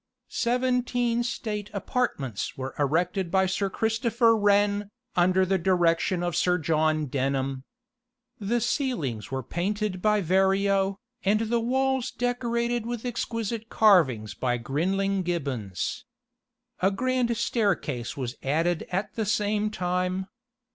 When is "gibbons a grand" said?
15.21-17.37